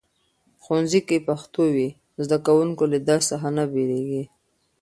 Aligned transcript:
ښوونځي 0.63 0.99
کې 1.07 1.25
پښتو 1.27 1.61
وي، 1.75 1.89
زده 2.25 2.37
کوونکي 2.45 2.83
له 2.91 2.97
درس 3.07 3.25
څخه 3.31 3.47
نه 3.57 3.63
بیریږي. 3.73 4.23